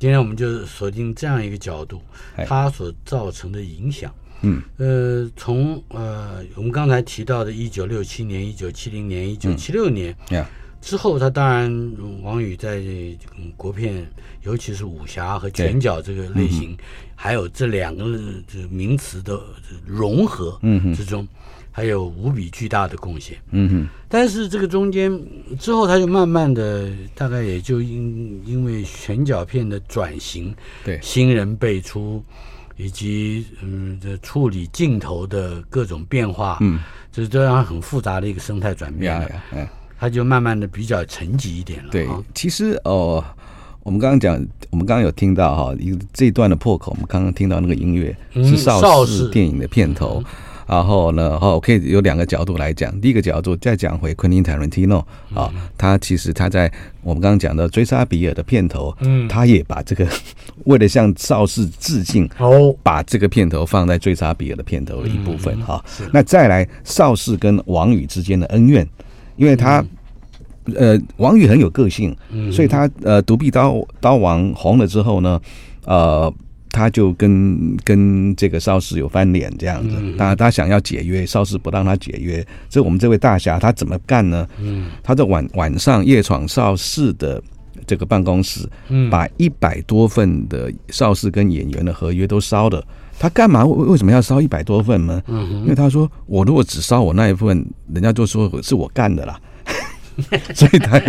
[0.00, 2.02] 今天我们就锁定这样一个角度，
[2.48, 4.12] 他所造成的影响。
[4.42, 10.16] 嗯，呃，从呃我们刚才提到的1967年、1970年、1976年。
[10.30, 10.44] 嗯
[10.82, 12.82] 之后，他当然王宇在
[13.54, 14.10] 国片，
[14.44, 16.74] 尤其是武侠和拳脚这个类型，
[17.14, 18.02] 还有这两个
[18.48, 19.38] 这名词的
[19.84, 20.58] 融合
[20.96, 21.28] 之中，
[21.70, 23.36] 还有无比巨大的贡献。
[23.50, 23.88] 嗯哼。
[24.08, 25.12] 但是这个中间
[25.58, 32.24] 之后，他就慢慢的，大概也就因因为拳脚片的转型，对新人辈出，
[32.80, 36.78] 以及嗯这处理镜头的各种变化，嗯，
[37.12, 39.28] 这是这样很复杂的一个生态转变了。
[39.98, 41.90] 他就慢慢的比较沉寂一点了。
[41.90, 43.22] 对，其实哦，
[43.82, 44.34] 我们刚刚讲，
[44.70, 50.22] 我们刚刚有听到哈，一这一段的破口，我们刚刚听到那个音乐、嗯、是邵氏电影的片头。
[50.24, 50.24] 嗯、
[50.70, 52.98] 然后呢，哦，可以有两个角度来讲。
[53.00, 55.04] 第一个角度再讲回昆汀·塔伦蒂诺
[55.34, 56.70] 啊，他其实他在
[57.02, 60.06] 我们刚刚讲的《追杀比尔》的片头，嗯，他也把这个
[60.66, 65.84] 为了向邵氏致敬，哦，把这个片头放在《追杀比尔》的片头的一部分哈。
[66.00, 68.86] 嗯、那再来邵氏跟王宇之间的恩怨。
[69.36, 69.82] 因为他，
[70.76, 72.14] 呃，王宇很有个性，
[72.52, 75.40] 所以他呃，独臂刀刀王红了之后呢，
[75.86, 76.30] 呃，
[76.70, 84.46] 他就跟跟这个邵氏有翻脸这样子，他他想要解约，邵氏不让他解约，所以我们这位大侠他怎么干呢？
[85.02, 87.42] 他在晚晚上夜闯邵氏的
[87.86, 88.68] 这个办公室，
[89.10, 92.84] 把一百多份的邵氏跟演员的合约都烧了。
[93.18, 93.66] 他干嘛？
[93.66, 95.22] 为为什么要烧一百多份呢？
[95.28, 99.38] 因为他说，我如果只烧我那一份，人家就说是我干的啦，
[100.54, 101.00] 所以他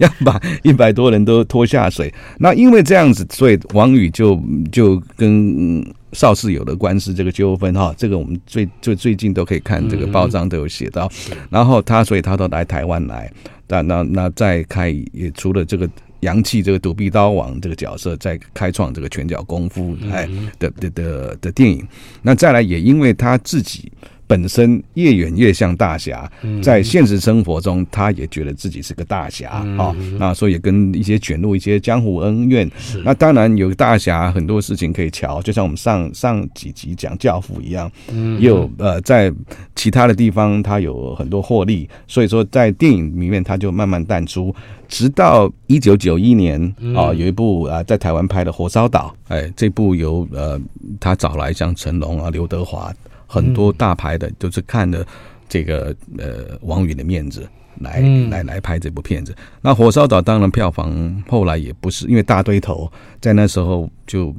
[0.00, 2.12] 要把一百多人都拖下水。
[2.38, 4.40] 那因为这样子，所以王宇就
[4.70, 7.94] 就跟邵氏有了官司这个纠纷哈。
[7.96, 11.10] 这个我们最最最近都可以看这个报章都有写到。
[11.50, 13.30] 然后他，所以他都来台湾来，
[13.68, 15.88] 那那那再开也除了这个。
[16.22, 20.28] 洋气这个独臂刀王这个角色，在开创这个拳脚功夫哎
[20.58, 21.86] 的的的的电影，
[22.22, 23.92] 那再来也因为他自己。
[24.28, 26.30] 本身越远越像大侠，
[26.62, 29.48] 在现实生活中，他也觉得自己是个大侠
[29.78, 29.96] 啊。
[30.18, 32.70] 那所以也跟一些卷入一些江湖恩怨。
[33.02, 37.90] 那当然有大侠，很多事情可以瞧，就像我们上上几集讲教父一样。
[38.38, 39.32] 有呃，在
[39.74, 44.54] 其他的地方他有很多获利，所以说在电影里面他就慢慢淡出，
[44.88, 46.62] 直到一九九一年
[46.94, 50.60] 啊、哦，有一部啊在台湾拍的《火烧岛》，哎，这部由呃
[51.00, 52.92] 他找来像成龙啊、刘德华。
[53.28, 55.06] 很多大牌的都是看了
[55.48, 57.46] 这个呃王宇的面子
[57.80, 58.00] 来
[58.30, 59.32] 来来拍这部片子。
[59.60, 64.34] 那《火烧岛》当然票房后来也不是因为大堆头，在那时候就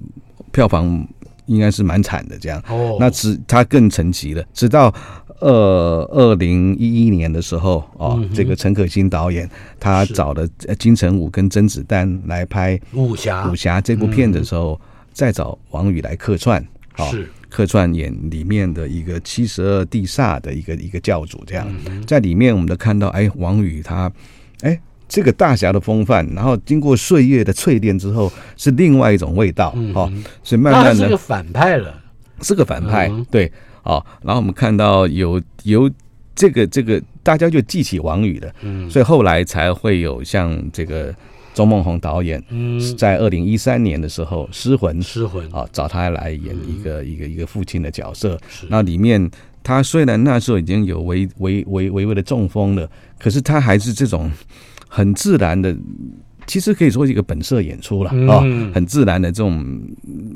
[0.51, 1.07] 票房
[1.45, 2.61] 应该是蛮惨的这样。
[2.67, 4.93] 哦，那直他更沉寂了，直到
[5.39, 5.49] 二
[6.11, 10.45] 二零一一年的时候啊，这个陈可辛导演他找了
[10.77, 14.79] 金城武跟甄子丹来拍武侠武侠这部片子的时候，
[15.13, 16.61] 再找王宇来客串。
[17.09, 17.31] 是。
[17.49, 21.67] 客串演里面的一个七十二地煞的一个一个教主，这样。
[22.05, 24.11] 在里面我们都看到，哎，王宇他，
[24.61, 30.11] 哎，这个大侠的风范，然后经过岁月的淬炼之后，是另外一种味道，哦，
[30.43, 32.01] 所以慢慢的，是个反派了，
[32.41, 33.51] 是个反派，对，
[33.83, 35.89] 哦，然后我们看到有有
[36.35, 38.53] 这个这个，大家就记起王宇了，
[38.89, 41.13] 所以后来才会有像这个。
[41.59, 48.39] 钟梦红导演嗯在二零一三年的时候，《失魂》失魂啊，找他来演一个一个一个父亲的角色。
[48.69, 49.29] 那里面
[49.61, 52.89] 他虽然那时候已经有微微微微微的中风了，
[53.19, 54.31] 可是他还是这种
[54.87, 55.75] 很自然的，
[56.47, 58.39] 其实可以说是一个本色演出了啊，
[58.73, 59.81] 很自然的这种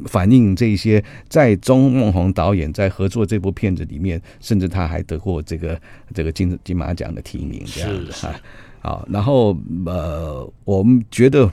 [0.06, 1.02] 反映这些。
[1.30, 5.80] 在钟梦宏导演在合作这部片子里面，甚至他还得过这个
[6.14, 8.36] 这个金金马奖的提名，这样子啊。
[8.84, 11.50] 啊，然后呃，我们觉得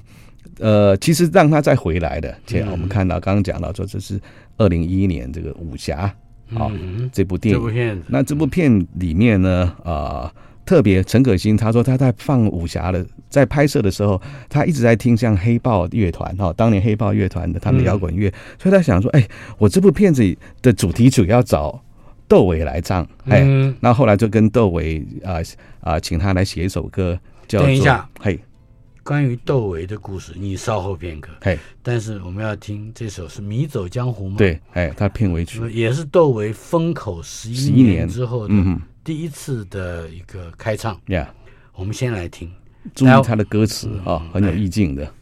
[0.59, 4.21] 呃，其实让他再回来的，且我们看到刚刚讲到说，这是
[4.59, 6.13] 二零一一年这个武侠
[6.55, 10.33] 啊、嗯、这部电影，这部片那这部片里面呢啊、呃，
[10.67, 19.25] 特别陈可辛他说他在放武侠的，在拍摄的时候，他一直在听像黑豹乐团哈，当年黑豹乐团的他们的摇滚乐，嗯、所以他想说，哎，
[19.57, 21.81] 我这部片子的主题曲要找。
[22.31, 23.43] 窦唯来唱，哎，
[23.81, 25.43] 那后，后来就跟窦唯啊
[25.81, 27.19] 啊，请他来写一首歌，
[27.49, 28.39] 叫，等一下，嘿，
[29.03, 31.33] 关于窦唯的故事，你稍后片刻。
[31.41, 34.37] 嘿，但是我们要听这首是《迷走江湖》吗？
[34.39, 35.61] 对，哎，他片尾曲。
[35.73, 38.09] 也是窦唯封口十一年。
[38.09, 38.55] 之后的
[39.03, 40.95] 第一次的一个开唱。
[41.07, 42.49] 呀、嗯，我们先来听，
[42.95, 45.13] 注意他的歌词啊、哦，很有意境的。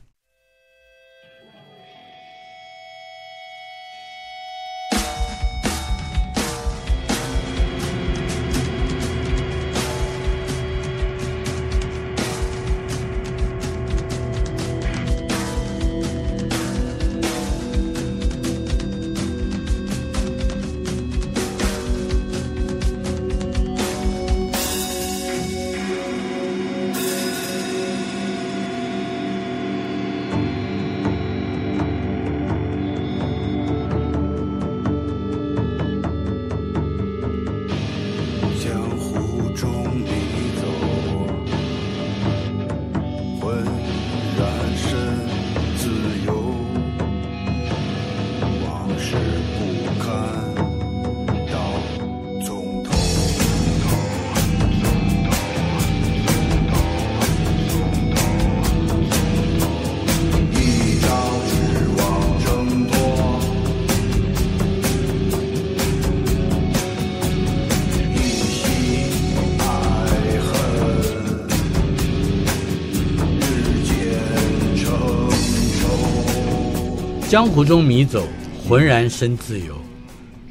[77.29, 78.27] 江湖中迷走，
[78.67, 79.77] 浑然生自由。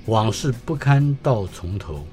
[0.06, 2.06] 往事不堪到从头，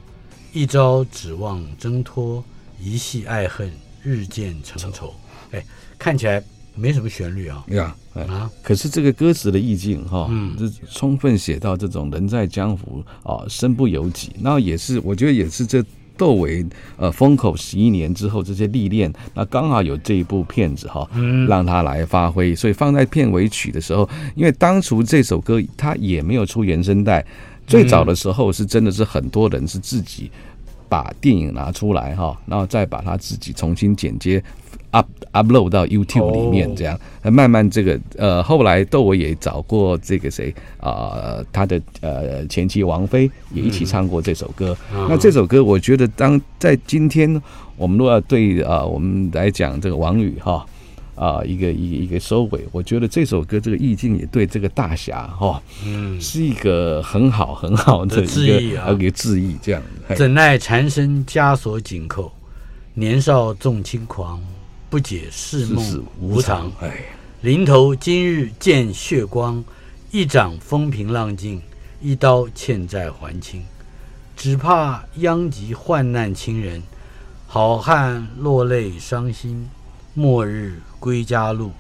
[0.54, 2.42] 一朝指望挣脱，
[2.80, 3.70] 一系爱恨
[4.02, 5.12] 日渐成仇。
[5.50, 5.62] 哎，
[5.98, 6.42] 看起来
[6.74, 7.62] 没什么旋律啊。
[7.68, 14.32] 呀，啊，可是这个歌词的意境哈，嗯，这充分写到这种人在江湖啊，身不由己。
[14.40, 15.84] 那也是，我觉得也是这。
[16.16, 16.64] 窦唯
[16.96, 21.08] 呃封口十一年之后这些历练，那刚好有这一部片子哈，
[21.48, 27.24] 让他来发挥，所以放在片尾曲的时候，因为当初这首歌他也没有出原声带，
[27.66, 30.30] 最早的时候是真的是很多人是自己
[30.88, 34.42] 把电影拿出来哈，然后再把它自己重新剪接。
[34.94, 44.76] Up upload 到 YouTube 里面，这样，那慢慢这个呃，后来窦唯也找过这个谁啊、呃，他的呃前妻王菲也一起唱过这首歌。
[44.94, 47.42] 嗯、那这首歌，我觉得当在今天，
[47.76, 50.64] 我们若要对啊、呃，我们来讲这个王宇哈
[51.16, 59.82] 啊，一个一个一个收尾，我觉得这首歌这个意境也对这个大侠哈，嗯，是一个很好很好的致意啊，一个致意这样。
[60.14, 62.30] 怎奈缠身枷锁紧扣，
[62.94, 64.40] 年少纵轻狂。
[64.94, 67.06] 不解世梦无常，哎，
[67.40, 69.64] 临头今日见血光，
[70.12, 71.60] 一掌风平浪静，
[72.00, 73.64] 一刀欠债还清，
[74.36, 76.80] 只怕殃及患难亲人，
[77.48, 79.68] 好汉落泪伤心，
[80.14, 81.72] 末日归家路，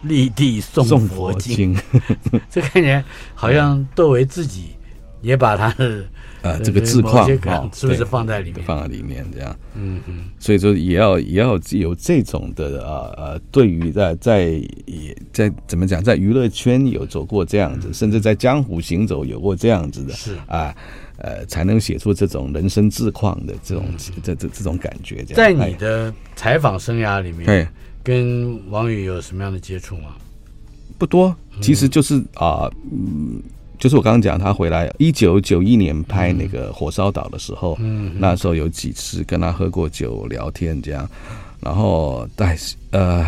[0.00, 1.78] 立地诵佛经。
[2.50, 3.04] 这看起来
[3.34, 4.70] 好像窦唯自己
[5.20, 6.06] 也把他的。
[6.46, 7.28] 啊，这个自况
[7.74, 8.64] 是不是放在里面？
[8.64, 14.44] 放在里面这样，嗯嗯，所以说也要也要有这种的啊呃，对于在在
[14.86, 20.74] 也在怎么讲，在娱乐圈有走过这样子，甚至在江湖行走有过这样子的，是啊，
[21.18, 23.84] 呃，才能写出这种人生自况的这种
[24.22, 25.24] 这这这种感觉。
[25.24, 27.68] 在你的采访生涯里面，
[28.02, 30.14] 跟王宇有什么样的接触吗？
[30.98, 33.42] 不多，其实就是啊，嗯。
[33.78, 41.08] 就是我刚刚讲，他回来一九九一年拍那个《火烧岛》的时候，嗯，那时候有几次跟他喝过酒聊天这样，
[41.60, 43.24] 然后但是呃，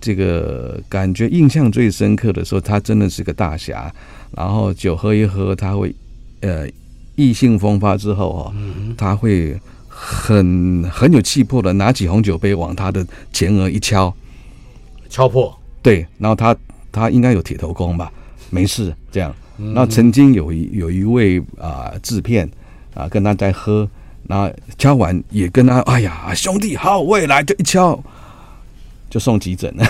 [0.00, 3.92] 这个感觉印象最深刻的时候，他真的是个大侠，
[4.36, 5.94] 然后酒喝一喝，他会
[6.40, 6.68] 呃
[7.16, 8.54] 意兴风发之后哦，
[8.96, 14.14] 他会很很有气魄的拿起红酒杯往他的前额一敲，
[15.08, 16.54] 敲破，对，然后他
[16.92, 18.12] 他应该有铁头功吧。
[18.50, 19.34] 没事，这样。
[19.56, 22.48] 那曾经有一有一位啊制片
[22.94, 23.86] 啊跟他在喝，
[24.22, 28.02] 那敲完也跟他，哎呀兄弟好，我也来，就一敲
[29.10, 29.84] 就送急诊了。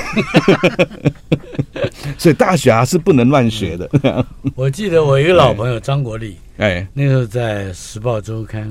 [2.19, 4.27] 所以大侠是不能乱学的。
[4.57, 8.63] 我记得我一个老朋友张国立，哎，那时候在《时报周刊》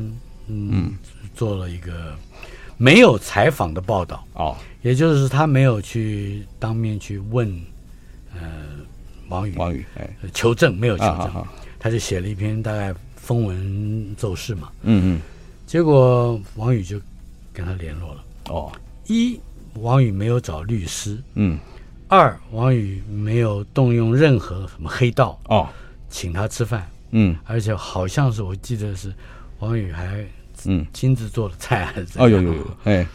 [0.47, 0.93] 嗯，嗯
[1.33, 2.13] 做了一个
[2.77, 7.49] 没有采访的报道哦，也就是他没有去当面去问，
[8.33, 8.39] 呃。
[9.29, 11.45] 王宇，王宇，哎，求证没有求证，
[11.79, 15.21] 他就写了一篇大概风闻奏事嘛，嗯嗯，
[15.65, 16.99] 结果王宇就
[17.53, 18.71] 跟他联络了，哦，
[19.07, 19.39] 一
[19.75, 21.57] 王宇没有找律师，嗯，
[22.07, 25.69] 二王宇没有动用任何什么黑道，哦，
[26.09, 29.13] 请他吃饭，嗯，而且好像是我记得是
[29.59, 30.25] 王宇还
[30.65, 30.85] 嗯。
[30.91, 33.07] 亲自做了菜还是怎样，哦有有有，哎，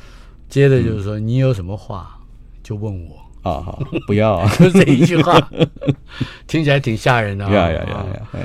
[0.48, 2.18] 接着就是说、嗯、你有什么话
[2.62, 5.40] 就问我啊，好，不要啊， 就这一句话，
[6.48, 7.44] 听起来挺吓人的。
[7.44, 8.28] 呀呀呀呀！
[8.32, 8.40] 哎，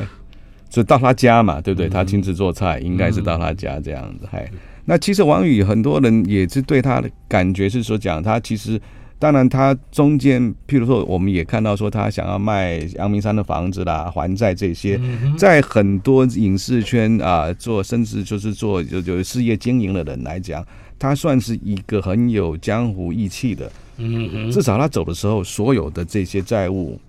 [0.69, 1.89] 就到他家嘛，对不对？
[1.89, 4.27] 他亲自做菜，应该是到他家这样子。
[4.31, 4.47] 哎，
[4.85, 8.79] 那其实王宇很多人也是对他的感觉是说，讲他其实。
[9.21, 14.97] 当然，他中间，譬如说，我们也看到说，他想要卖阳明山的房子啦，还债这些，
[15.37, 20.65] 在很多影视圈啊，做甚至就是做就就事业经营的人来讲，
[20.97, 23.69] 他算是一个很有江湖义气的。
[23.99, 26.99] 嗯，至少他走的时候，所有的这些债务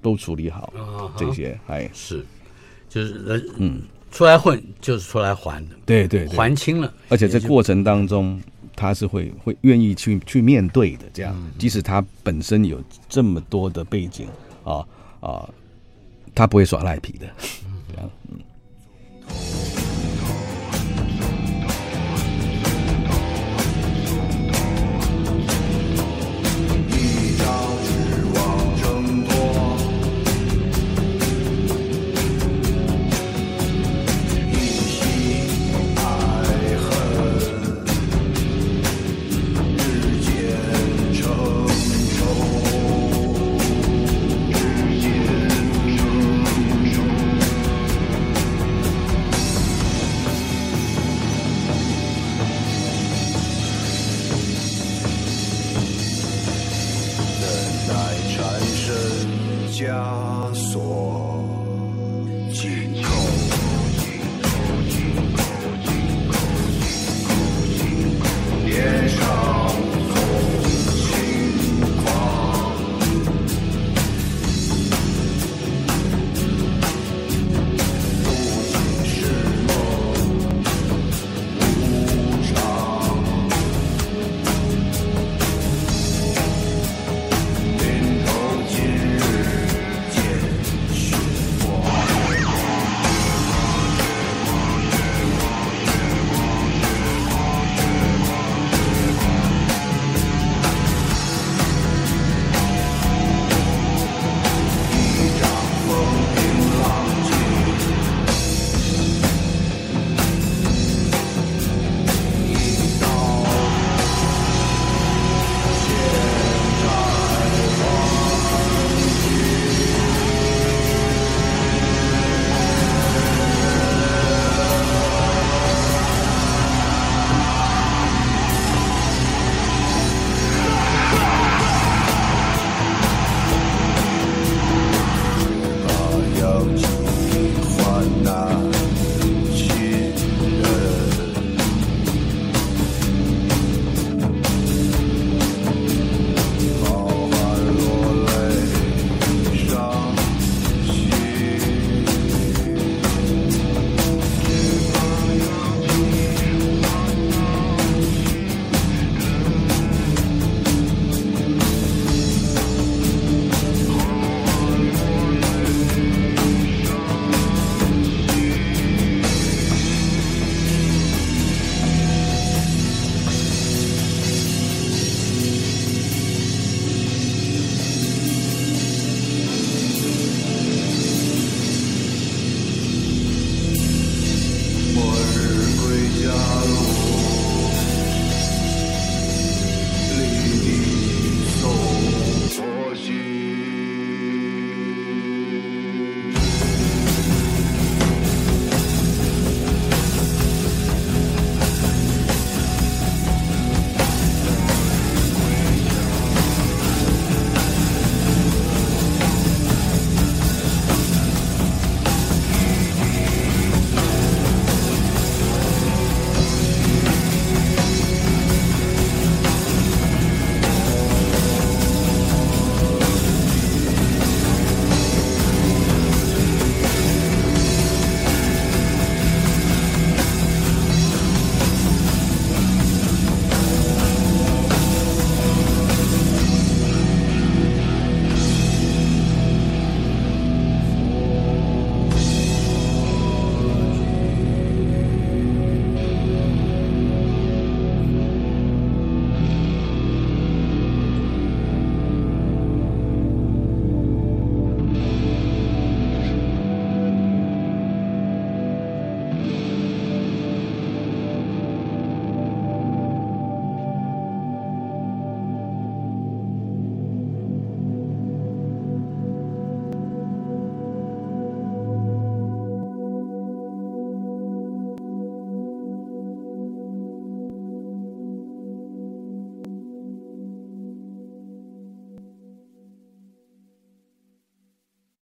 [0.00, 0.72] 都处理好，
[1.16, 1.90] 这些哎。
[1.92, 2.24] 是，
[2.88, 8.40] 就是人嗯，出来混就是出来还的，对对，还清了，而且这过程当中。
[8.80, 14.28] 他是会会愿意去去面对的，这样，即使他本身有这么多的背景
[14.62, 14.86] 啊
[15.18, 15.50] 啊，
[16.32, 17.26] 他不会耍赖皮的，
[17.92, 18.38] 这样，嗯。